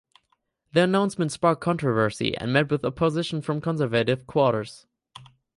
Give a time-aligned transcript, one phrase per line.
[0.73, 4.87] The announcement sparked controversy and met with opposition from conservative quarters.